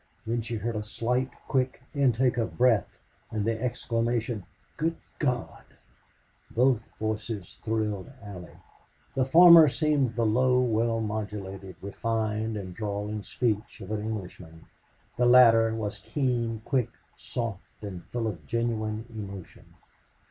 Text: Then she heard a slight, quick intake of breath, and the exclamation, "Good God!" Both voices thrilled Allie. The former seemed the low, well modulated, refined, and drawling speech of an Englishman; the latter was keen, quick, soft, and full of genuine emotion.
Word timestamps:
Then 0.25 0.41
she 0.41 0.55
heard 0.55 0.75
a 0.75 0.83
slight, 0.83 1.29
quick 1.47 1.83
intake 1.93 2.35
of 2.37 2.57
breath, 2.57 2.97
and 3.29 3.45
the 3.45 3.61
exclamation, 3.61 4.45
"Good 4.75 4.97
God!" 5.19 5.63
Both 6.49 6.89
voices 6.97 7.59
thrilled 7.63 8.11
Allie. 8.19 8.57
The 9.13 9.25
former 9.25 9.67
seemed 9.67 10.15
the 10.15 10.25
low, 10.25 10.59
well 10.59 11.01
modulated, 11.01 11.75
refined, 11.83 12.57
and 12.57 12.73
drawling 12.73 13.21
speech 13.21 13.79
of 13.79 13.91
an 13.91 13.99
Englishman; 14.01 14.65
the 15.17 15.27
latter 15.27 15.71
was 15.75 15.99
keen, 15.99 16.63
quick, 16.65 16.89
soft, 17.15 17.83
and 17.83 18.03
full 18.05 18.25
of 18.25 18.47
genuine 18.47 19.05
emotion. 19.07 19.75